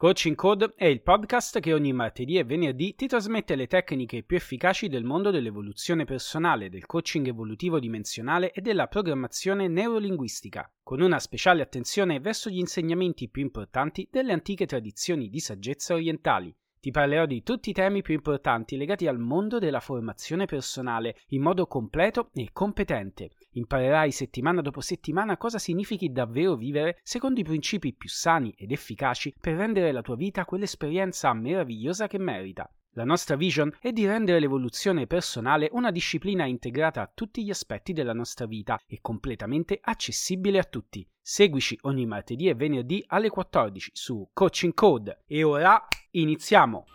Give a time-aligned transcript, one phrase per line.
[0.00, 4.36] Coaching Code è il podcast che ogni martedì e venerdì ti trasmette le tecniche più
[4.36, 11.18] efficaci del mondo dell'evoluzione personale, del coaching evolutivo dimensionale e della programmazione neurolinguistica, con una
[11.18, 16.54] speciale attenzione verso gli insegnamenti più importanti delle antiche tradizioni di saggezza orientali.
[16.80, 21.42] Ti parlerò di tutti i temi più importanti legati al mondo della formazione personale in
[21.42, 23.30] modo completo e competente.
[23.52, 29.34] Imparerai settimana dopo settimana cosa significhi davvero vivere secondo i principi più sani ed efficaci
[29.40, 32.70] per rendere la tua vita quell'esperienza meravigliosa che merita.
[32.92, 37.92] La nostra vision è di rendere l'evoluzione personale una disciplina integrata a tutti gli aspetti
[37.92, 41.06] della nostra vita e completamente accessibile a tutti.
[41.30, 45.24] Seguici ogni martedì e venerdì alle 14 su Coaching Code.
[45.26, 46.86] E ora iniziamo!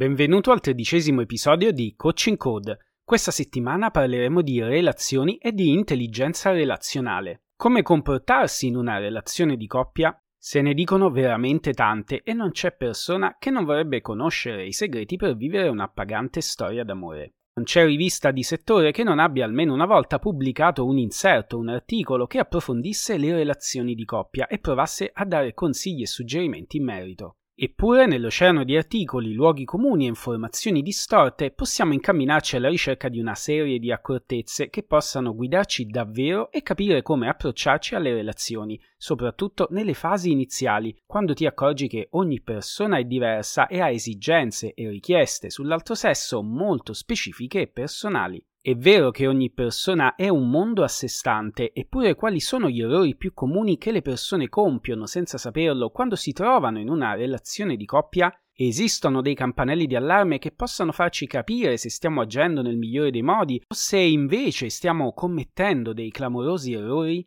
[0.00, 2.78] Benvenuto al tredicesimo episodio di Coaching Code.
[3.04, 7.42] Questa settimana parleremo di relazioni e di intelligenza relazionale.
[7.54, 10.18] Come comportarsi in una relazione di coppia?
[10.38, 15.16] Se ne dicono veramente tante e non c'è persona che non vorrebbe conoscere i segreti
[15.16, 17.34] per vivere un'appagante storia d'amore.
[17.56, 21.68] Non c'è rivista di settore che non abbia almeno una volta pubblicato un inserto, un
[21.68, 26.84] articolo che approfondisse le relazioni di coppia e provasse a dare consigli e suggerimenti in
[26.84, 27.34] merito.
[27.62, 33.34] Eppure nell'oceano di articoli, luoghi comuni e informazioni distorte possiamo incamminarci alla ricerca di una
[33.34, 39.92] serie di accortezze che possano guidarci davvero e capire come approcciarci alle relazioni, soprattutto nelle
[39.92, 45.50] fasi iniziali, quando ti accorgi che ogni persona è diversa e ha esigenze e richieste
[45.50, 48.42] sull'altro sesso molto specifiche e personali.
[48.62, 52.82] È vero che ogni persona è un mondo a sé stante, eppure quali sono gli
[52.82, 57.76] errori più comuni che le persone compiono senza saperlo quando si trovano in una relazione
[57.76, 58.30] di coppia?
[58.52, 63.22] Esistono dei campanelli di allarme che possano farci capire se stiamo agendo nel migliore dei
[63.22, 67.26] modi o se invece stiamo commettendo dei clamorosi errori?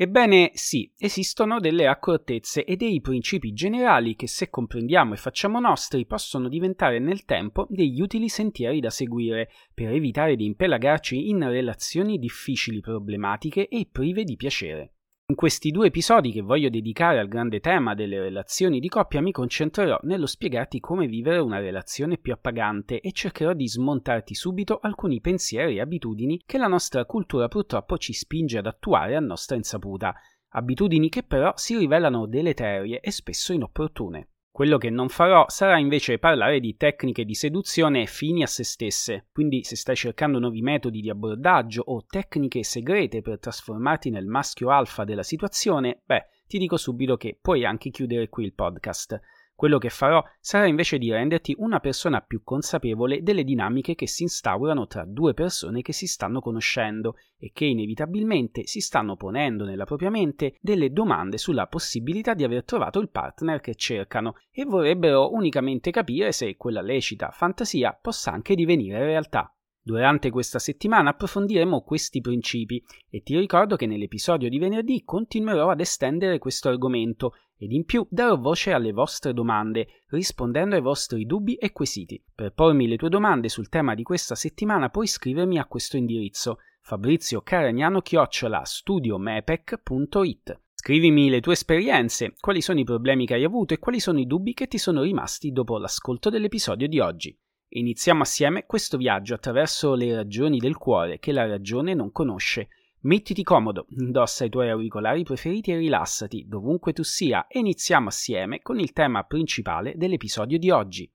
[0.00, 6.06] Ebbene sì, esistono delle accortezze e dei principi generali che se comprendiamo e facciamo nostri
[6.06, 12.16] possono diventare nel tempo degli utili sentieri da seguire per evitare di impelagarci in relazioni
[12.20, 14.92] difficili, problematiche e prive di piacere.
[15.30, 19.30] In questi due episodi che voglio dedicare al grande tema delle relazioni di coppia mi
[19.30, 25.20] concentrerò nello spiegarti come vivere una relazione più appagante e cercherò di smontarti subito alcuni
[25.20, 30.14] pensieri e abitudini che la nostra cultura purtroppo ci spinge ad attuare a nostra insaputa,
[30.52, 34.28] abitudini che però si rivelano deleterie e spesso inopportune.
[34.58, 39.28] Quello che non farò sarà invece parlare di tecniche di seduzione fini a se stesse,
[39.30, 44.70] quindi se stai cercando nuovi metodi di abbordaggio o tecniche segrete per trasformarti nel maschio
[44.70, 49.20] alfa della situazione, beh, ti dico subito che puoi anche chiudere qui il podcast.
[49.58, 54.22] Quello che farò sarà invece di renderti una persona più consapevole delle dinamiche che si
[54.22, 59.84] instaurano tra due persone che si stanno conoscendo e che inevitabilmente si stanno ponendo nella
[59.84, 65.32] propria mente delle domande sulla possibilità di aver trovato il partner che cercano e vorrebbero
[65.34, 69.52] unicamente capire se quella lecita fantasia possa anche divenire realtà.
[69.82, 72.80] Durante questa settimana approfondiremo questi principi
[73.10, 78.06] e ti ricordo che nell'episodio di venerdì continuerò ad estendere questo argomento ed in più
[78.08, 82.22] darò voce alle vostre domande, rispondendo ai vostri dubbi e quesiti.
[82.34, 86.58] Per pormi le tue domande sul tema di questa settimana puoi scrivermi a questo indirizzo
[86.80, 93.74] fabrizio caragnano chiocciola studiomepec.it Scrivimi le tue esperienze, quali sono i problemi che hai avuto
[93.74, 97.36] e quali sono i dubbi che ti sono rimasti dopo l'ascolto dell'episodio di oggi.
[97.70, 102.68] Iniziamo assieme questo viaggio attraverso le ragioni del cuore che la ragione non conosce.
[103.00, 108.60] Mettiti comodo, indossa i tuoi auricolari preferiti e rilassati dovunque tu sia e iniziamo assieme
[108.60, 111.08] con il tema principale dell'episodio di oggi.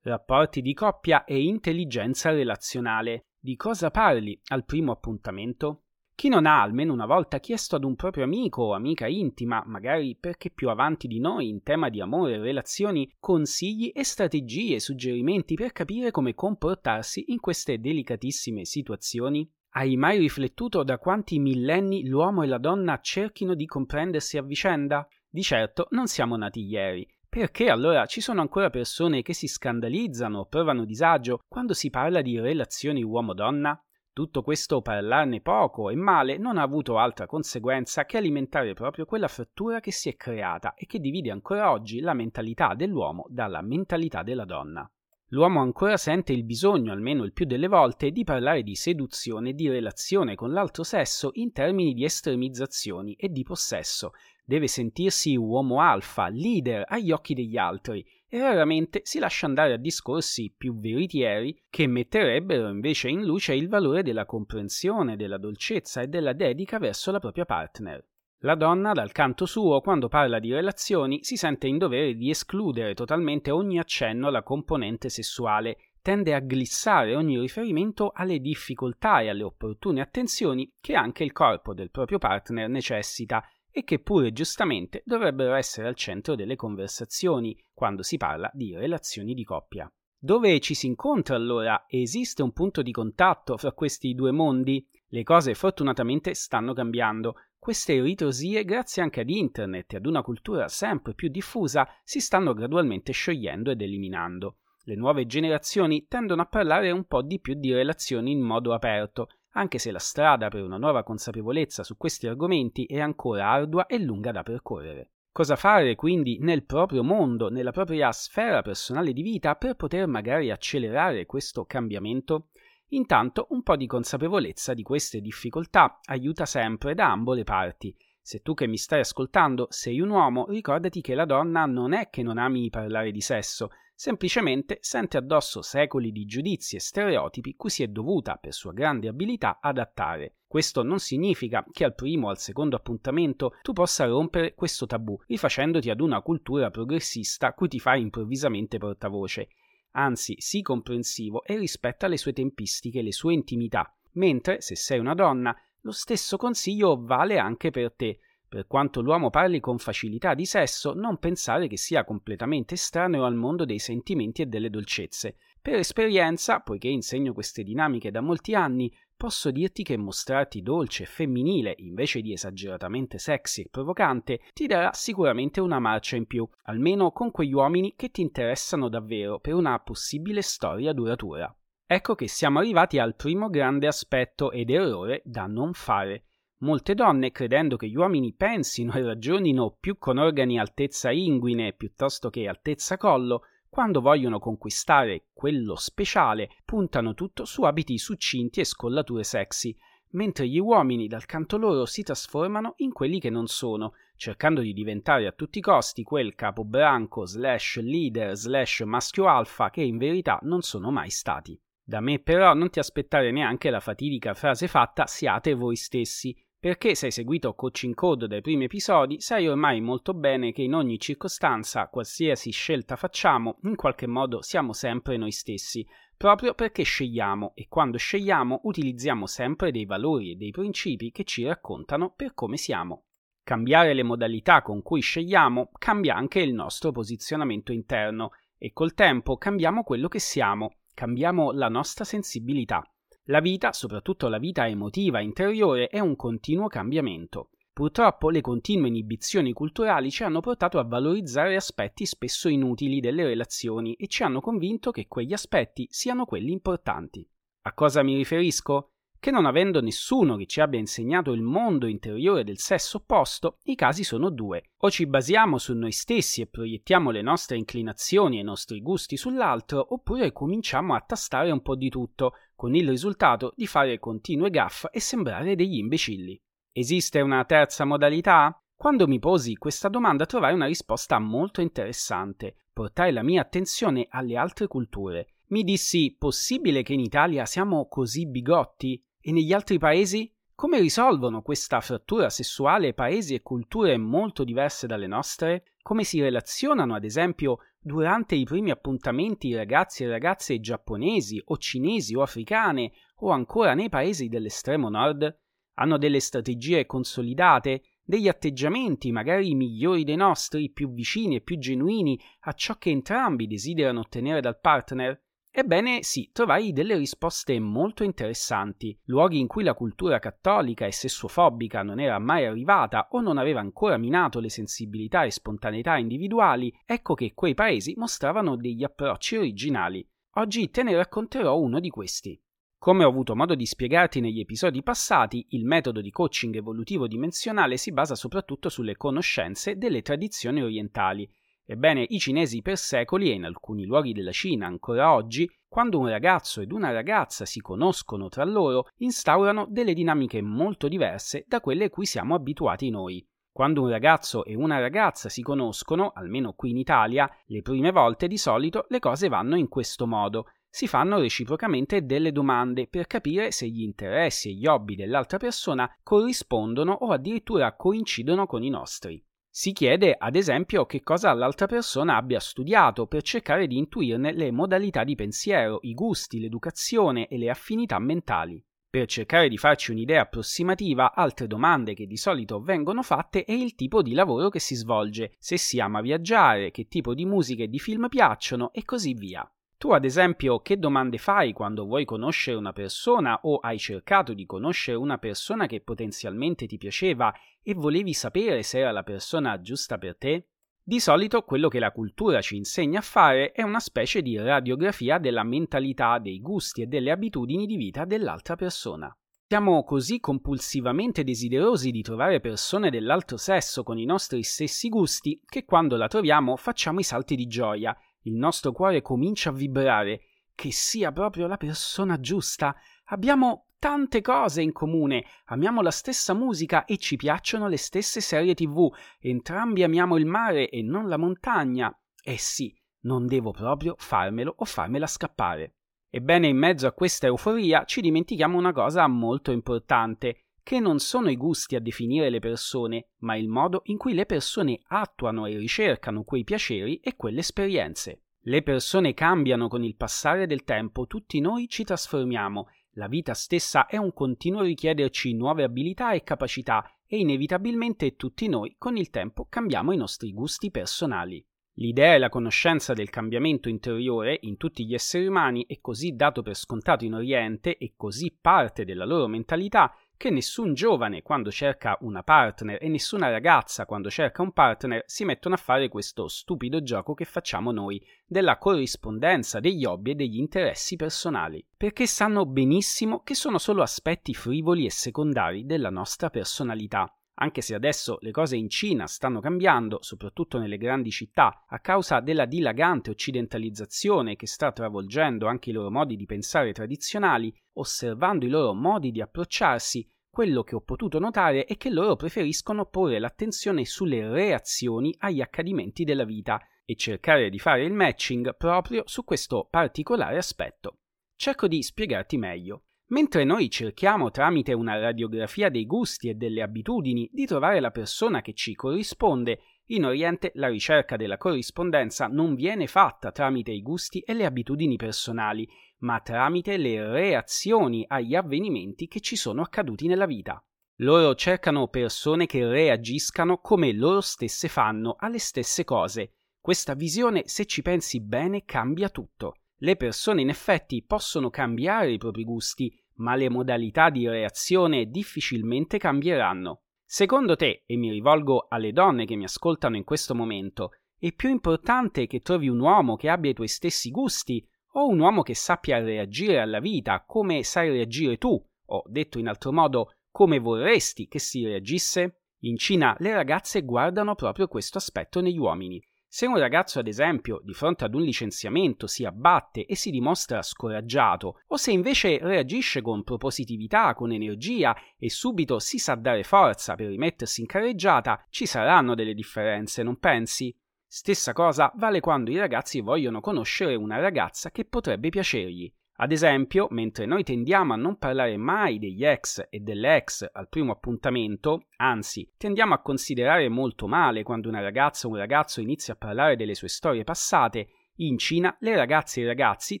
[0.02, 3.28] Rapporti di coppia e intelligenza relazionale.
[3.40, 5.85] Di cosa parli al primo appuntamento?
[6.16, 10.16] Chi non ha almeno una volta chiesto ad un proprio amico o amica intima, magari
[10.18, 15.56] perché più avanti di noi in tema di amore e relazioni, consigli e strategie, suggerimenti
[15.56, 19.46] per capire come comportarsi in queste delicatissime situazioni?
[19.72, 25.06] Hai mai riflettuto da quanti millenni l'uomo e la donna cerchino di comprendersi a vicenda?
[25.28, 27.06] Di certo non siamo nati ieri.
[27.28, 32.22] Perché allora ci sono ancora persone che si scandalizzano o provano disagio quando si parla
[32.22, 33.78] di relazioni uomo-donna?
[34.16, 39.28] Tutto questo parlarne poco e male non ha avuto altra conseguenza che alimentare proprio quella
[39.28, 44.22] frattura che si è creata e che divide ancora oggi la mentalità dell'uomo dalla mentalità
[44.22, 44.90] della donna.
[45.30, 49.52] L'uomo ancora sente il bisogno, almeno il più delle volte, di parlare di seduzione e
[49.52, 54.12] di relazione con l'altro sesso in termini di estremizzazioni e di possesso.
[54.46, 59.78] Deve sentirsi uomo alfa, leader agli occhi degli altri e raramente si lascia andare a
[59.78, 66.08] discorsi più veritieri che metterebbero invece in luce il valore della comprensione, della dolcezza e
[66.08, 68.04] della dedica verso la propria partner.
[68.40, 72.94] La donna, dal canto suo, quando parla di relazioni, si sente in dovere di escludere
[72.94, 79.42] totalmente ogni accenno alla componente sessuale, tende a glissare ogni riferimento alle difficoltà e alle
[79.42, 83.42] opportune attenzioni che anche il corpo del proprio partner necessita
[83.76, 89.34] e che pure giustamente dovrebbero essere al centro delle conversazioni quando si parla di relazioni
[89.34, 89.92] di coppia.
[90.18, 91.84] Dove ci si incontra allora?
[91.86, 94.82] Esiste un punto di contatto fra questi due mondi?
[95.08, 97.34] Le cose fortunatamente stanno cambiando.
[97.58, 102.54] Queste ritrosie, grazie anche ad internet e ad una cultura sempre più diffusa, si stanno
[102.54, 104.56] gradualmente sciogliendo ed eliminando.
[104.84, 109.28] Le nuove generazioni tendono a parlare un po' di più di relazioni in modo aperto,
[109.56, 113.98] anche se la strada per una nuova consapevolezza su questi argomenti è ancora ardua e
[113.98, 115.10] lunga da percorrere.
[115.32, 120.50] Cosa fare quindi nel proprio mondo, nella propria sfera personale di vita per poter magari
[120.50, 122.48] accelerare questo cambiamento?
[122.90, 127.94] Intanto un po' di consapevolezza di queste difficoltà aiuta sempre da ambo le parti.
[128.20, 132.10] Se tu che mi stai ascoltando sei un uomo, ricordati che la donna non è
[132.10, 137.70] che non ami parlare di sesso, semplicemente sente addosso secoli di giudizi e stereotipi cui
[137.70, 140.34] si è dovuta, per sua grande abilità, adattare.
[140.46, 145.18] Questo non significa che al primo o al secondo appuntamento tu possa rompere questo tabù,
[145.26, 149.48] rifacendoti ad una cultura progressista cui ti fai improvvisamente portavoce.
[149.92, 154.98] Anzi, sii comprensivo e rispetta le sue tempistiche e le sue intimità, mentre, se sei
[154.98, 160.34] una donna, lo stesso consiglio vale anche per te, per quanto l'uomo parli con facilità
[160.34, 165.36] di sesso, non pensare che sia completamente estraneo al mondo dei sentimenti e delle dolcezze.
[165.60, 171.06] Per esperienza, poiché insegno queste dinamiche da molti anni, posso dirti che mostrarti dolce e
[171.06, 177.10] femminile invece di esageratamente sexy e provocante ti darà sicuramente una marcia in più, almeno
[177.10, 181.52] con quegli uomini che ti interessano davvero per una possibile storia duratura.
[181.88, 186.25] Ecco che siamo arrivati al primo grande aspetto ed errore da non fare.
[186.58, 192.30] Molte donne, credendo che gli uomini pensino e ragionino più con organi altezza inguine piuttosto
[192.30, 199.22] che altezza collo, quando vogliono conquistare quello speciale, puntano tutto su abiti succinti e scollature
[199.22, 199.76] sexy,
[200.12, 204.72] mentre gli uomini dal canto loro si trasformano in quelli che non sono, cercando di
[204.72, 210.38] diventare a tutti i costi quel capobranco slash leader slash maschio alfa che in verità
[210.42, 211.60] non sono mai stati.
[211.84, 216.94] Da me però non ti aspettare neanche la fatidica frase fatta siate voi stessi, perché
[216.94, 220.98] se hai seguito Coaching Code dai primi episodi, sai ormai molto bene che in ogni
[220.98, 225.86] circostanza, qualsiasi scelta facciamo, in qualche modo siamo sempre noi stessi,
[226.16, 231.44] proprio perché scegliamo e quando scegliamo utilizziamo sempre dei valori e dei principi che ci
[231.44, 233.04] raccontano per come siamo.
[233.44, 239.36] Cambiare le modalità con cui scegliamo cambia anche il nostro posizionamento interno e col tempo
[239.36, 242.82] cambiamo quello che siamo, cambiamo la nostra sensibilità.
[243.28, 247.50] La vita, soprattutto la vita emotiva interiore, è un continuo cambiamento.
[247.72, 253.94] Purtroppo le continue inibizioni culturali ci hanno portato a valorizzare aspetti spesso inutili delle relazioni
[253.94, 257.28] e ci hanno convinto che quegli aspetti siano quelli importanti.
[257.62, 258.92] A cosa mi riferisco?
[259.18, 263.74] Che non avendo nessuno che ci abbia insegnato il mondo interiore del sesso opposto, i
[263.74, 264.70] casi sono due.
[264.78, 269.16] O ci basiamo su noi stessi e proiettiamo le nostre inclinazioni e i nostri gusti
[269.16, 274.50] sull'altro, oppure cominciamo a tastare un po' di tutto, con il risultato di fare continue
[274.50, 276.40] gaffe e sembrare degli imbecilli.
[276.72, 278.60] Esiste una terza modalità?
[278.74, 282.56] Quando mi posi questa domanda trovai una risposta molto interessante.
[282.72, 285.35] Portai la mia attenzione alle altre culture.
[285.48, 289.00] Mi dissi: possibile che in Italia siamo così bigotti?
[289.20, 290.28] E negli altri paesi?
[290.56, 295.74] Come risolvono questa frattura sessuale paesi e culture molto diverse dalle nostre?
[295.82, 302.16] Come si relazionano, ad esempio, durante i primi appuntamenti ragazzi e ragazze giapponesi o cinesi
[302.16, 305.32] o africane o ancora nei paesi dell'estremo nord?
[305.74, 312.18] Hanno delle strategie consolidate, degli atteggiamenti magari migliori dei nostri, più vicini e più genuini
[312.40, 315.20] a ciò che entrambi desiderano ottenere dal partner?
[315.58, 318.94] Ebbene sì, trovai delle risposte molto interessanti.
[319.04, 323.60] Luoghi in cui la cultura cattolica e sessuofobica non era mai arrivata o non aveva
[323.60, 330.06] ancora minato le sensibilità e spontaneità individuali, ecco che quei paesi mostravano degli approcci originali.
[330.34, 332.38] Oggi te ne racconterò uno di questi.
[332.76, 337.78] Come ho avuto modo di spiegarti negli episodi passati, il metodo di coaching evolutivo dimensionale
[337.78, 341.26] si basa soprattutto sulle conoscenze delle tradizioni orientali.
[341.68, 346.08] Ebbene, i cinesi per secoli e in alcuni luoghi della Cina ancora oggi, quando un
[346.08, 351.86] ragazzo ed una ragazza si conoscono tra loro, instaurano delle dinamiche molto diverse da quelle
[351.86, 353.26] a cui siamo abituati noi.
[353.50, 358.28] Quando un ragazzo e una ragazza si conoscono, almeno qui in Italia, le prime volte
[358.28, 363.50] di solito le cose vanno in questo modo si fanno reciprocamente delle domande per capire
[363.50, 369.24] se gli interessi e gli hobby dell'altra persona corrispondono o addirittura coincidono con i nostri.
[369.58, 374.50] Si chiede, ad esempio, che cosa l'altra persona abbia studiato per cercare di intuirne le
[374.50, 378.62] modalità di pensiero, i gusti, l'educazione e le affinità mentali.
[378.90, 383.74] Per cercare di farci un'idea approssimativa, altre domande che di solito vengono fatte è il
[383.74, 387.68] tipo di lavoro che si svolge, se si ama viaggiare, che tipo di musica e
[387.68, 389.50] di film piacciono e così via.
[389.78, 394.46] Tu, ad esempio, che domande fai quando vuoi conoscere una persona o hai cercato di
[394.46, 399.98] conoscere una persona che potenzialmente ti piaceva e volevi sapere se era la persona giusta
[399.98, 400.48] per te?
[400.82, 405.18] Di solito quello che la cultura ci insegna a fare è una specie di radiografia
[405.18, 409.14] della mentalità, dei gusti e delle abitudini di vita dell'altra persona.
[409.48, 415.64] Siamo così compulsivamente desiderosi di trovare persone dell'altro sesso con i nostri stessi gusti che
[415.64, 420.22] quando la troviamo facciamo i salti di gioia il nostro cuore comincia a vibrare,
[420.54, 422.74] che sia proprio la persona giusta.
[423.06, 428.54] Abbiamo tante cose in comune, amiamo la stessa musica e ci piacciono le stesse serie
[428.54, 431.96] tv, entrambi amiamo il mare e non la montagna.
[432.20, 435.74] Eh sì, non devo proprio farmelo o farmela scappare.
[436.08, 441.30] Ebbene, in mezzo a questa euforia ci dimentichiamo una cosa molto importante, che non sono
[441.30, 445.56] i gusti a definire le persone, ma il modo in cui le persone attuano e
[445.56, 448.22] ricercano quei piaceri e quelle esperienze.
[448.40, 453.86] Le persone cambiano con il passare del tempo, tutti noi ci trasformiamo, la vita stessa
[453.86, 459.46] è un continuo richiederci nuove abilità e capacità e inevitabilmente tutti noi con il tempo
[459.48, 461.46] cambiamo i nostri gusti personali.
[461.78, 466.42] L'idea e la conoscenza del cambiamento interiore in tutti gli esseri umani è così dato
[466.42, 471.96] per scontato in Oriente e così parte della loro mentalità che nessun giovane quando cerca
[472.00, 476.82] una partner e nessuna ragazza quando cerca un partner si mettono a fare questo stupido
[476.82, 483.22] gioco che facciamo noi della corrispondenza degli hobby e degli interessi personali, perché sanno benissimo
[483.22, 487.10] che sono solo aspetti frivoli e secondari della nostra personalità.
[487.38, 492.20] Anche se adesso le cose in Cina stanno cambiando, soprattutto nelle grandi città, a causa
[492.20, 498.48] della dilagante occidentalizzazione che sta travolgendo anche i loro modi di pensare tradizionali, osservando i
[498.48, 503.86] loro modi di approcciarsi, quello che ho potuto notare è che loro preferiscono porre l'attenzione
[503.86, 509.66] sulle reazioni agli accadimenti della vita e cercare di fare il matching proprio su questo
[509.70, 510.98] particolare aspetto.
[511.36, 512.85] Cerco di spiegarti meglio.
[513.08, 518.42] Mentre noi cerchiamo tramite una radiografia dei gusti e delle abitudini di trovare la persona
[518.42, 519.60] che ci corrisponde,
[519.90, 524.96] in Oriente la ricerca della corrispondenza non viene fatta tramite i gusti e le abitudini
[524.96, 530.60] personali, ma tramite le reazioni agli avvenimenti che ci sono accaduti nella vita.
[531.00, 536.32] Loro cercano persone che reagiscano come loro stesse fanno alle stesse cose.
[536.60, 539.58] Questa visione, se ci pensi bene, cambia tutto.
[539.78, 545.98] Le persone in effetti possono cambiare i propri gusti, ma le modalità di reazione difficilmente
[545.98, 546.82] cambieranno.
[547.04, 551.50] Secondo te, e mi rivolgo alle donne che mi ascoltano in questo momento, è più
[551.50, 555.54] importante che trovi un uomo che abbia i tuoi stessi gusti o un uomo che
[555.54, 561.28] sappia reagire alla vita come sai reagire tu, o detto in altro modo, come vorresti
[561.28, 562.40] che si reagisse?
[562.60, 567.60] In Cina le ragazze guardano proprio questo aspetto negli uomini se un ragazzo, ad esempio,
[567.64, 573.00] di fronte ad un licenziamento si abbatte e si dimostra scoraggiato, o se invece reagisce
[573.00, 578.66] con propositività, con energia e subito si sa dare forza per rimettersi in carreggiata, ci
[578.66, 580.76] saranno delle differenze, non pensi?
[581.06, 585.90] Stessa cosa vale quando i ragazzi vogliono conoscere una ragazza che potrebbe piacergli.
[586.18, 590.68] Ad esempio, mentre noi tendiamo a non parlare mai degli ex e delle ex al
[590.68, 596.14] primo appuntamento, anzi, tendiamo a considerare molto male quando una ragazza o un ragazzo inizia
[596.14, 597.88] a parlare delle sue storie passate,
[598.20, 600.00] in Cina le ragazze e i ragazzi,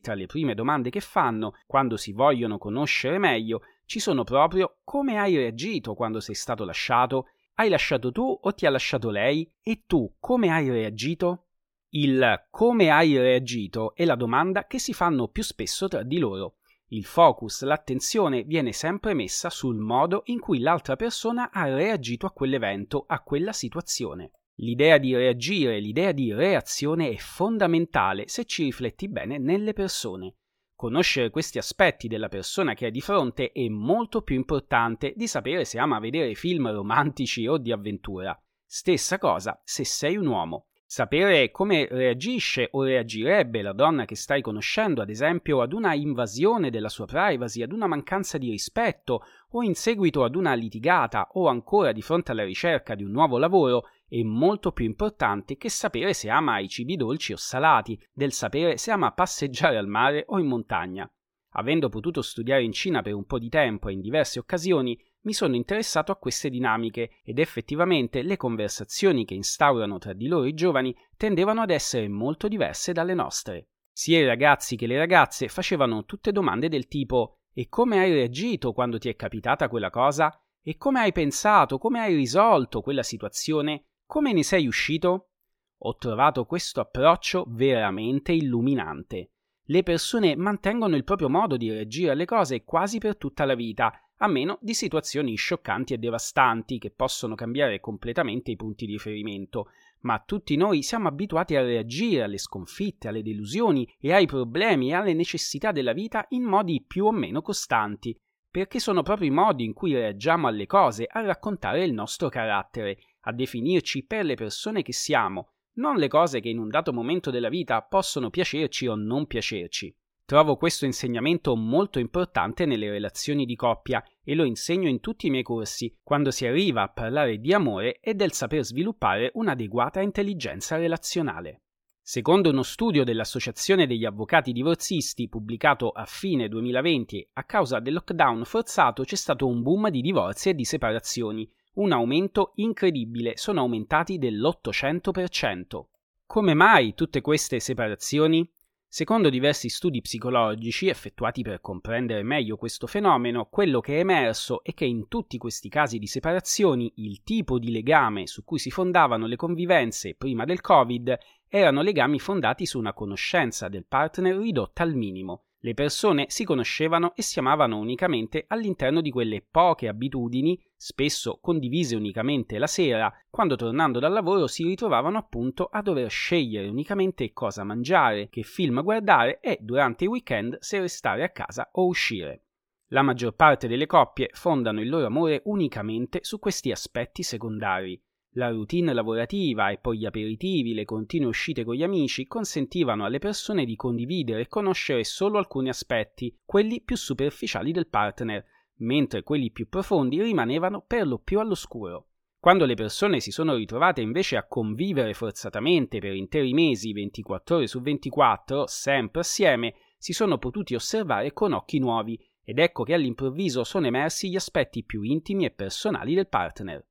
[0.00, 5.18] tra le prime domande che fanno, quando si vogliono conoscere meglio, ci sono proprio come
[5.18, 7.28] hai reagito quando sei stato lasciato?
[7.56, 9.50] Hai lasciato tu o ti ha lasciato lei?
[9.62, 11.45] E tu come hai reagito?
[11.90, 16.56] Il come hai reagito è la domanda che si fanno più spesso tra di loro.
[16.88, 22.32] Il focus, l'attenzione viene sempre messa sul modo in cui l'altra persona ha reagito a
[22.32, 24.30] quell'evento, a quella situazione.
[24.60, 30.36] L'idea di reagire, l'idea di reazione è fondamentale se ci rifletti bene nelle persone.
[30.74, 35.64] Conoscere questi aspetti della persona che hai di fronte è molto più importante di sapere
[35.64, 38.38] se ama vedere film romantici o di avventura.
[38.64, 40.66] Stessa cosa se sei un uomo.
[40.88, 46.70] Sapere come reagisce o reagirebbe la donna che stai conoscendo, ad esempio, ad una invasione
[46.70, 51.48] della sua privacy, ad una mancanza di rispetto o in seguito ad una litigata o
[51.48, 56.14] ancora di fronte alla ricerca di un nuovo lavoro, è molto più importante che sapere
[56.14, 60.38] se ama i cibi dolci o salati, del sapere se ama passeggiare al mare o
[60.38, 61.10] in montagna.
[61.54, 65.32] Avendo potuto studiare in Cina per un po' di tempo e in diverse occasioni, mi
[65.32, 70.54] sono interessato a queste dinamiche ed effettivamente le conversazioni che instaurano tra di loro i
[70.54, 73.68] giovani tendevano ad essere molto diverse dalle nostre.
[73.92, 78.72] Sia i ragazzi che le ragazze facevano tutte domande del tipo e come hai reagito
[78.72, 80.32] quando ti è capitata quella cosa?
[80.62, 83.86] E come hai pensato, come hai risolto quella situazione?
[84.06, 85.30] Come ne sei uscito?
[85.78, 89.30] Ho trovato questo approccio veramente illuminante.
[89.64, 93.92] Le persone mantengono il proprio modo di reagire alle cose quasi per tutta la vita,
[94.18, 99.70] a meno di situazioni scioccanti e devastanti che possono cambiare completamente i punti di riferimento.
[100.00, 104.94] Ma tutti noi siamo abituati a reagire alle sconfitte, alle delusioni e ai problemi e
[104.94, 108.18] alle necessità della vita in modi più o meno costanti,
[108.50, 112.98] perché sono proprio i modi in cui reagiamo alle cose a raccontare il nostro carattere,
[113.22, 117.30] a definirci per le persone che siamo, non le cose che in un dato momento
[117.30, 119.94] della vita possono piacerci o non piacerci.
[120.26, 125.30] Trovo questo insegnamento molto importante nelle relazioni di coppia e lo insegno in tutti i
[125.30, 130.78] miei corsi, quando si arriva a parlare di amore e del saper sviluppare un'adeguata intelligenza
[130.78, 131.60] relazionale.
[132.02, 138.44] Secondo uno studio dell'Associazione degli Avvocati Divorzisti pubblicato a fine 2020, a causa del lockdown
[138.44, 144.18] forzato c'è stato un boom di divorzi e di separazioni, un aumento incredibile, sono aumentati
[144.18, 145.84] dell'800%.
[146.26, 148.48] Come mai tutte queste separazioni?
[148.88, 154.72] Secondo diversi studi psicologici effettuati per comprendere meglio questo fenomeno, quello che è emerso è
[154.74, 159.26] che in tutti questi casi di separazioni il tipo di legame su cui si fondavano
[159.26, 164.94] le convivenze prima del Covid erano legami fondati su una conoscenza del partner ridotta al
[164.94, 171.38] minimo, le persone si conoscevano e si amavano unicamente all'interno di quelle poche abitudini, spesso
[171.40, 177.32] condivise unicamente la sera, quando tornando dal lavoro si ritrovavano appunto a dover scegliere unicamente
[177.32, 182.42] cosa mangiare, che film guardare e durante i weekend se restare a casa o uscire.
[182.90, 188.00] La maggior parte delle coppie fondano il loro amore unicamente su questi aspetti secondari,
[188.36, 193.18] la routine lavorativa e poi gli aperitivi, le continue uscite con gli amici consentivano alle
[193.18, 198.44] persone di condividere e conoscere solo alcuni aspetti, quelli più superficiali del partner,
[198.78, 202.08] mentre quelli più profondi rimanevano per lo più all'oscuro.
[202.38, 207.66] Quando le persone si sono ritrovate invece a convivere forzatamente per interi mesi, 24 ore
[207.66, 213.64] su 24, sempre assieme, si sono potuti osservare con occhi nuovi, ed ecco che all'improvviso
[213.64, 216.84] sono emersi gli aspetti più intimi e personali del partner.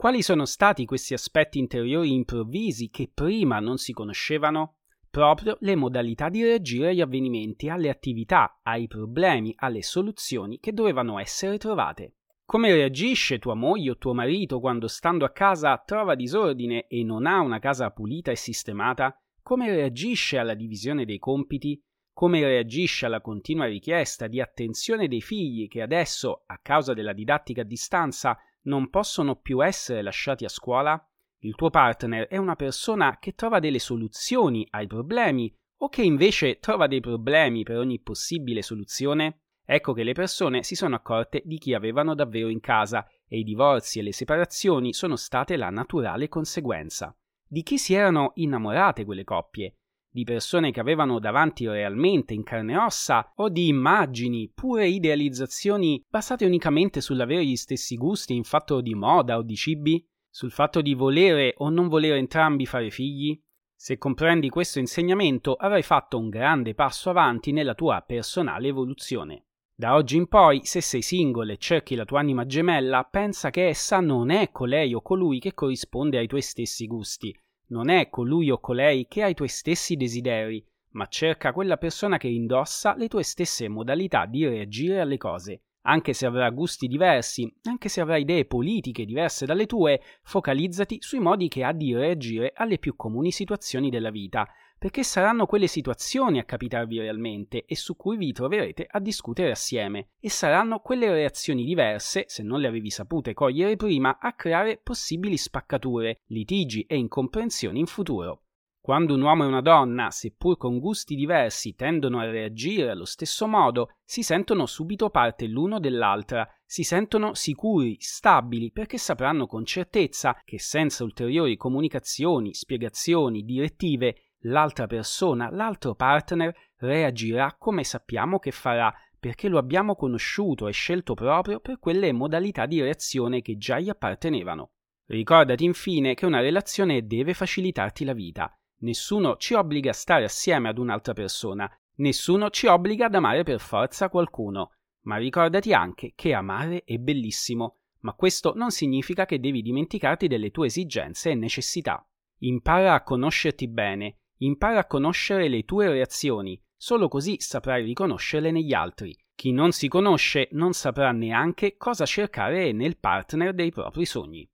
[0.00, 4.76] Quali sono stati questi aspetti interiori improvvisi che prima non si conoscevano?
[5.10, 11.18] Proprio le modalità di reagire agli avvenimenti, alle attività, ai problemi, alle soluzioni che dovevano
[11.18, 12.14] essere trovate.
[12.46, 17.26] Come reagisce tua moglie o tuo marito quando stando a casa trova disordine e non
[17.26, 19.14] ha una casa pulita e sistemata?
[19.42, 21.78] Come reagisce alla divisione dei compiti?
[22.10, 27.60] Come reagisce alla continua richiesta di attenzione dei figli che adesso, a causa della didattica
[27.60, 31.02] a distanza, non possono più essere lasciati a scuola?
[31.40, 36.58] Il tuo partner è una persona che trova delle soluzioni ai problemi o che invece
[36.58, 39.40] trova dei problemi per ogni possibile soluzione?
[39.64, 43.44] Ecco che le persone si sono accorte di chi avevano davvero in casa e i
[43.44, 47.16] divorzi e le separazioni sono state la naturale conseguenza.
[47.46, 49.76] Di chi si erano innamorate quelle coppie?
[50.12, 56.04] Di persone che avevano davanti realmente in carne e ossa o di immagini, pure idealizzazioni
[56.08, 60.80] basate unicamente sull'avere gli stessi gusti in fatto di moda o di cibi, sul fatto
[60.80, 63.40] di volere o non volere entrambi fare figli?
[63.74, 69.44] Se comprendi questo insegnamento avrai fatto un grande passo avanti nella tua personale evoluzione.
[69.74, 73.68] Da oggi in poi, se sei single e cerchi la tua anima gemella, pensa che
[73.68, 77.34] essa non è colei o colui che corrisponde ai tuoi stessi gusti,
[77.70, 82.16] non è colui o colei che ha i tuoi stessi desideri, ma cerca quella persona
[82.16, 85.62] che indossa le tue stesse modalità di reagire alle cose.
[85.82, 91.20] Anche se avrà gusti diversi, anche se avrà idee politiche diverse dalle tue, focalizzati sui
[91.20, 94.46] modi che ha di reagire alle più comuni situazioni della vita,
[94.80, 100.12] perché saranno quelle situazioni a capitarvi realmente e su cui vi troverete a discutere assieme,
[100.18, 105.36] e saranno quelle reazioni diverse, se non le avevi sapute cogliere prima, a creare possibili
[105.36, 108.44] spaccature, litigi e incomprensioni in futuro.
[108.80, 113.46] Quando un uomo e una donna, seppur con gusti diversi, tendono a reagire allo stesso
[113.46, 120.40] modo, si sentono subito parte l'uno dell'altra, si sentono sicuri, stabili, perché sapranno con certezza
[120.42, 128.94] che senza ulteriori comunicazioni, spiegazioni, direttive, l'altra persona, l'altro partner, reagirà come sappiamo che farà,
[129.18, 133.90] perché lo abbiamo conosciuto e scelto proprio per quelle modalità di reazione che già gli
[133.90, 134.72] appartenevano.
[135.06, 138.56] Ricordati infine che una relazione deve facilitarti la vita.
[138.78, 143.60] Nessuno ci obbliga a stare assieme ad un'altra persona, nessuno ci obbliga ad amare per
[143.60, 144.72] forza qualcuno,
[145.02, 150.50] ma ricordati anche che amare è bellissimo, ma questo non significa che devi dimenticarti delle
[150.50, 152.02] tue esigenze e necessità.
[152.38, 158.72] Impara a conoscerti bene, impara a conoscere le tue reazioni, solo così saprai riconoscerle negli
[158.72, 159.16] altri.
[159.34, 164.46] Chi non si conosce non saprà neanche cosa cercare nel partner dei propri sogni.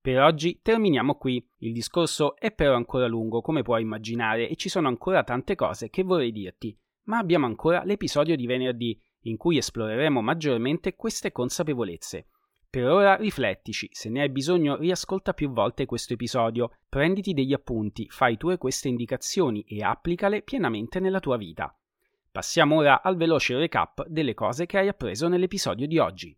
[0.00, 1.46] Per oggi terminiamo qui.
[1.58, 5.90] Il discorso è però ancora lungo, come puoi immaginare, e ci sono ancora tante cose
[5.90, 6.74] che vorrei dirti.
[7.04, 12.28] Ma abbiamo ancora l'episodio di venerdì, in cui esploreremo maggiormente queste consapevolezze.
[12.70, 18.06] Per ora riflettici, se ne hai bisogno riascolta più volte questo episodio, prenditi degli appunti,
[18.08, 21.76] fai tu queste indicazioni e applicale pienamente nella tua vita.
[22.30, 26.36] Passiamo ora al veloce recap delle cose che hai appreso nell'episodio di oggi.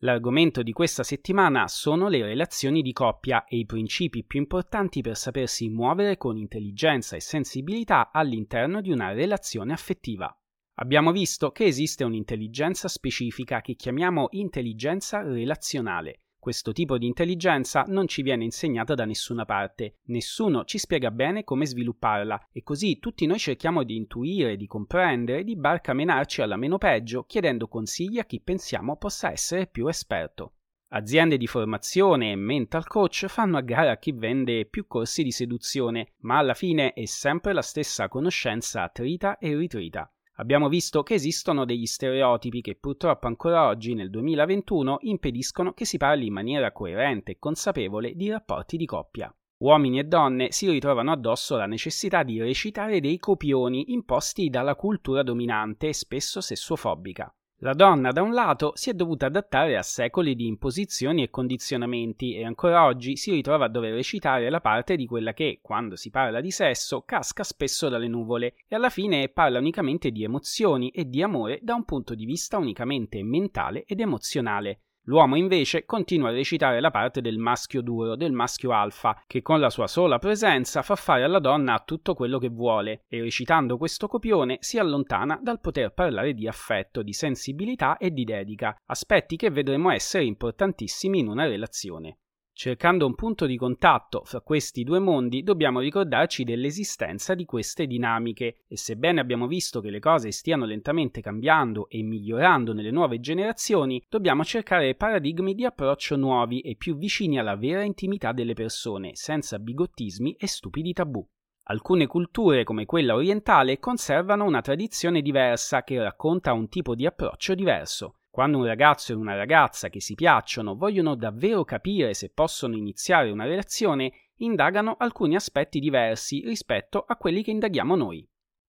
[0.00, 5.16] L'argomento di questa settimana sono le relazioni di coppia e i principi più importanti per
[5.16, 10.36] sapersi muovere con intelligenza e sensibilità all'interno di una relazione affettiva.
[10.80, 18.06] Abbiamo visto che esiste un'intelligenza specifica che chiamiamo intelligenza relazionale, questo tipo di intelligenza non
[18.06, 23.26] ci viene insegnata da nessuna parte, nessuno ci spiega bene come svilupparla e così tutti
[23.26, 28.40] noi cerchiamo di intuire, di comprendere, di barcamenarci alla meno peggio chiedendo consigli a chi
[28.40, 30.52] pensiamo possa essere più esperto.
[30.90, 36.14] Aziende di formazione e mental coach fanno a gara chi vende più corsi di seduzione,
[36.20, 40.10] ma alla fine è sempre la stessa conoscenza trita e ritrita.
[40.40, 45.96] Abbiamo visto che esistono degli stereotipi che purtroppo ancora oggi, nel 2021, impediscono che si
[45.96, 49.34] parli in maniera coerente e consapevole di rapporti di coppia.
[49.58, 55.24] Uomini e donne si ritrovano addosso la necessità di recitare dei copioni imposti dalla cultura
[55.24, 57.34] dominante e spesso sessuofobica.
[57.62, 62.36] La donna, da un lato, si è dovuta adattare a secoli di imposizioni e condizionamenti
[62.36, 66.08] e ancora oggi si ritrova a dover recitare la parte di quella che, quando si
[66.10, 71.08] parla di sesso, casca spesso dalle nuvole e alla fine parla unicamente di emozioni e
[71.08, 76.32] di amore da un punto di vista unicamente mentale ed emozionale, L'uomo invece continua a
[76.32, 80.82] recitare la parte del maschio duro, del maschio alfa, che con la sua sola presenza
[80.82, 85.60] fa fare alla donna tutto quello che vuole, e recitando questo copione si allontana dal
[85.60, 91.28] poter parlare di affetto, di sensibilità e di dedica, aspetti che vedremo essere importantissimi in
[91.28, 92.18] una relazione.
[92.58, 98.64] Cercando un punto di contatto fra questi due mondi dobbiamo ricordarci dell'esistenza di queste dinamiche
[98.66, 104.04] e sebbene abbiamo visto che le cose stiano lentamente cambiando e migliorando nelle nuove generazioni,
[104.08, 109.60] dobbiamo cercare paradigmi di approccio nuovi e più vicini alla vera intimità delle persone, senza
[109.60, 111.24] bigottismi e stupidi tabù.
[111.70, 117.54] Alcune culture, come quella orientale, conservano una tradizione diversa che racconta un tipo di approccio
[117.54, 118.14] diverso.
[118.38, 123.32] Quando un ragazzo e una ragazza che si piacciono vogliono davvero capire se possono iniziare
[123.32, 128.24] una relazione, indagano alcuni aspetti diversi rispetto a quelli che indaghiamo noi.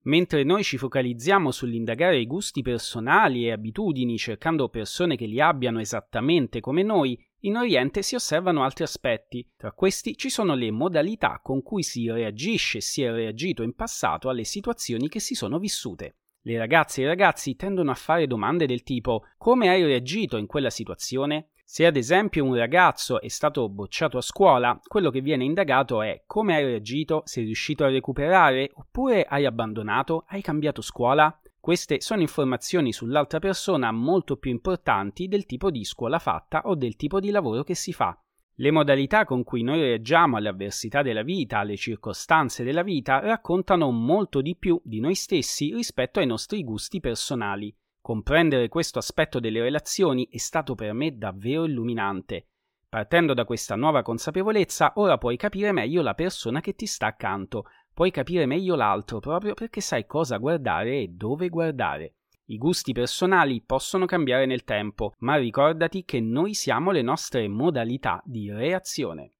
[0.05, 5.79] Mentre noi ci focalizziamo sull'indagare i gusti personali e abitudini cercando persone che li abbiano
[5.79, 9.47] esattamente come noi, in Oriente si osservano altri aspetti.
[9.55, 13.75] Tra questi ci sono le modalità con cui si reagisce e si è reagito in
[13.75, 16.18] passato alle situazioni che si sono vissute.
[16.41, 20.45] Le ragazze e i ragazzi tendono a fare domande del tipo come hai reagito in
[20.47, 21.49] quella situazione?
[21.65, 26.23] Se ad esempio un ragazzo è stato bocciato a scuola, quello che viene indagato è
[26.25, 31.39] come hai reagito, sei riuscito a recuperare oppure hai abbandonato, hai cambiato scuola?
[31.59, 36.95] Queste sono informazioni sull'altra persona molto più importanti del tipo di scuola fatta o del
[36.95, 38.17] tipo di lavoro che si fa.
[38.61, 43.89] Le modalità con cui noi reagiamo alle avversità della vita, alle circostanze della vita, raccontano
[43.89, 47.73] molto di più di noi stessi rispetto ai nostri gusti personali.
[48.01, 52.47] Comprendere questo aspetto delle relazioni è stato per me davvero illuminante.
[52.89, 57.63] Partendo da questa nuova consapevolezza, ora puoi capire meglio la persona che ti sta accanto,
[57.93, 62.15] puoi capire meglio l'altro proprio perché sai cosa guardare e dove guardare.
[62.51, 68.23] I gusti personali possono cambiare nel tempo, ma ricordati che noi siamo le nostre modalità
[68.25, 69.33] di reazione.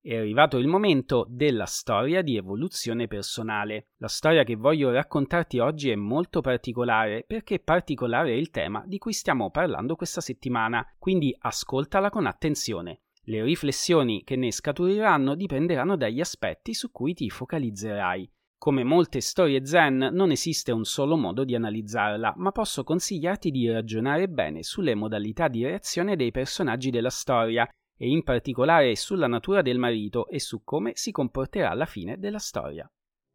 [0.00, 3.90] È arrivato il momento della storia di evoluzione personale.
[3.98, 8.98] La storia che voglio raccontarti oggi è molto particolare perché particolare è il tema di
[8.98, 13.02] cui stiamo parlando questa settimana, quindi ascoltala con attenzione.
[13.28, 18.28] Le riflessioni che ne scaturiranno dipenderanno dagli aspetti su cui ti focalizzerai.
[18.58, 23.70] Come molte storie zen non esiste un solo modo di analizzarla, ma posso consigliarti di
[23.70, 29.62] ragionare bene sulle modalità di reazione dei personaggi della storia e in particolare sulla natura
[29.62, 32.90] del marito e su come si comporterà alla fine della storia.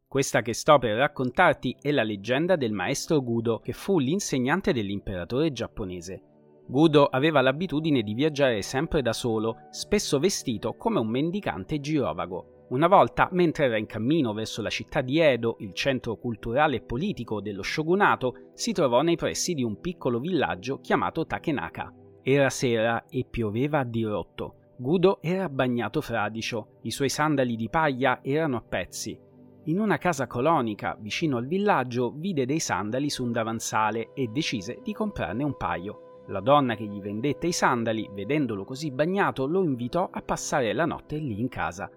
[0.06, 5.52] Questa che sto per raccontarti è la leggenda del maestro Gudo, che fu l'insegnante dell'imperatore
[5.52, 6.22] giapponese.
[6.66, 12.51] Gudo aveva l'abitudine di viaggiare sempre da solo, spesso vestito come un mendicante girovago.
[12.72, 16.80] Una volta, mentre era in cammino verso la città di Edo, il centro culturale e
[16.80, 21.92] politico dello shogunato, si trovò nei pressi di un piccolo villaggio chiamato Takenaka.
[22.22, 24.72] Era sera e pioveva a dirotto.
[24.78, 29.20] Gudo era bagnato fradicio, i suoi sandali di paglia erano a pezzi.
[29.64, 34.80] In una casa colonica vicino al villaggio vide dei sandali su un davanzale e decise
[34.82, 36.22] di comprarne un paio.
[36.28, 40.86] La donna che gli vendette i sandali, vedendolo così bagnato, lo invitò a passare la
[40.86, 41.90] notte lì in casa.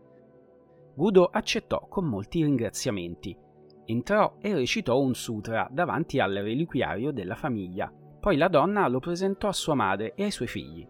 [0.98, 3.38] Gudo accettò con molti ringraziamenti.
[3.84, 7.92] Entrò e recitò un sutra davanti al reliquiario della famiglia.
[8.18, 10.88] Poi la donna lo presentò a sua madre e ai suoi figli.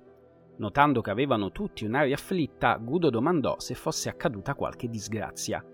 [0.58, 5.66] Notando che avevano tutti un'aria afflitta, Gudo domandò se fosse accaduta qualche disgrazia.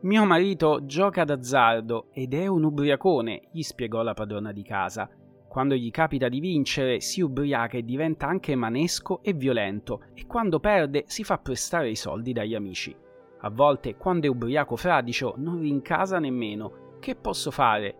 [0.00, 5.06] Mio marito gioca d'azzardo ed è un ubriacone, gli spiegò la padrona di casa.
[5.46, 10.60] Quando gli capita di vincere si ubriaca e diventa anche manesco e violento e quando
[10.60, 13.04] perde si fa prestare i soldi dagli amici.
[13.40, 16.98] A volte quando è ubriaco fradicio non rincasa nemmeno.
[17.00, 17.96] Che posso fare?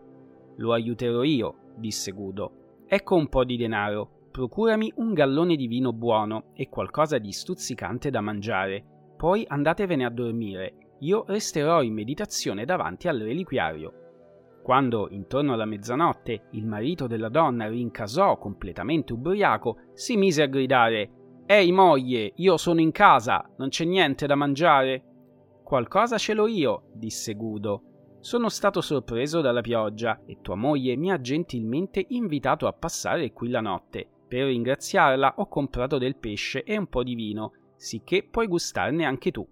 [0.57, 2.83] Lo aiuterò io, disse Gudo.
[2.87, 4.29] Ecco un po' di denaro.
[4.31, 8.83] Procurami un gallone di vino buono e qualcosa di stuzzicante da mangiare.
[9.15, 10.95] Poi andatevene a dormire.
[10.99, 13.93] Io resterò in meditazione davanti al reliquiario.
[14.63, 21.11] Quando, intorno alla mezzanotte, il marito della donna rincasò completamente ubriaco, si mise a gridare
[21.49, 25.16] Ehi moglie, io sono in casa, non c'è niente da mangiare?
[25.67, 27.81] Qualcosa ce l'ho io, disse Gudo.
[28.21, 33.49] Sono stato sorpreso dalla pioggia e tua moglie mi ha gentilmente invitato a passare qui
[33.49, 34.07] la notte.
[34.29, 39.29] Per ringraziarla ho comprato del pesce e un po' di vino, sicché puoi gustarne anche
[39.31, 39.45] tu.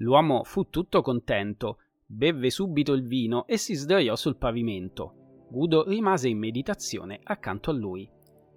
[0.00, 5.46] L'uomo fu tutto contento Bevve subito il vino e si sdraiò sul pavimento.
[5.48, 8.06] Gudo rimase in meditazione accanto a lui.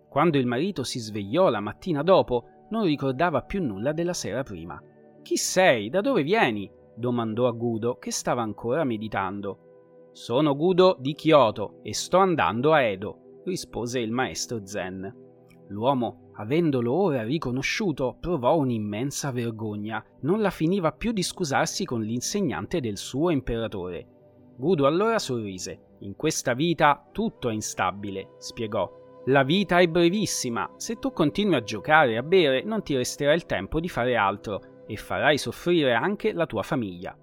[0.09, 4.77] Quando il marito si svegliò la mattina dopo, non ricordava più nulla della sera prima.
[5.21, 5.89] Chi sei?
[5.89, 6.69] Da dove vieni?
[6.97, 10.09] Domandò a Gudo, che stava ancora meditando.
[10.11, 15.25] Sono Gudo di Kyoto e sto andando a Edo, rispose il maestro Zen.
[15.69, 20.03] L'uomo Avendolo ora riconosciuto, provò un'immensa vergogna.
[20.21, 24.07] Non la finiva più di scusarsi con l'insegnante del suo imperatore.
[24.55, 25.95] Gudo allora sorrise.
[26.01, 28.87] In questa vita tutto è instabile, spiegò.
[29.25, 30.71] La vita è brevissima.
[30.77, 34.15] Se tu continui a giocare e a bere, non ti resterà il tempo di fare
[34.15, 37.15] altro e farai soffrire anche la tua famiglia.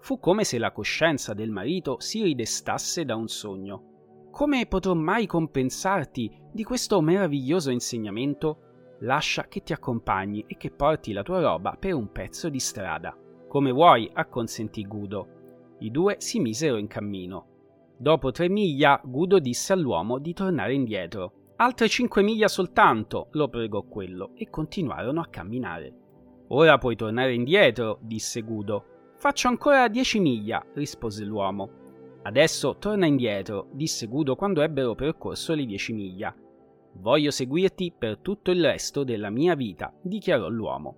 [0.00, 4.28] Fu come se la coscienza del marito si ridestasse da un sogno.
[4.30, 8.96] Come potrò mai compensarti di questo meraviglioso insegnamento?
[9.00, 13.16] Lascia che ti accompagni e che porti la tua roba per un pezzo di strada.
[13.48, 15.76] Come vuoi, acconsentì Gudo.
[15.78, 17.46] I due si misero in cammino.
[17.96, 21.52] Dopo tre miglia, Gudo disse all'uomo di tornare indietro.
[21.56, 25.94] Altre cinque miglia soltanto, lo pregò quello, e continuarono a camminare.
[26.48, 28.84] Ora puoi tornare indietro, disse Gudo.
[29.16, 31.70] Faccio ancora dieci miglia, rispose l'uomo.
[32.22, 36.34] Adesso torna indietro, disse Gudo quando ebbero percorso le dieci miglia.
[36.96, 40.96] Voglio seguirti per tutto il resto della mia vita, dichiarò l'uomo.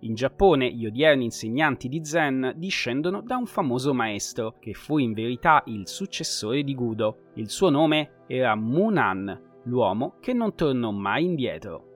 [0.00, 5.12] In Giappone gli odierni insegnanti di Zen discendono da un famoso maestro, che fu in
[5.12, 7.32] verità il successore di Gudo.
[7.34, 11.89] Il suo nome era Munan, l'uomo che non tornò mai indietro.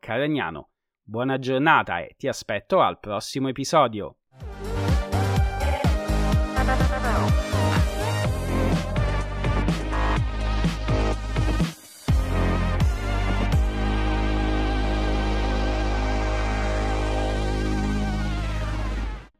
[0.01, 0.71] Caragnano.
[1.05, 4.17] Buona giornata e ti aspetto al prossimo episodio.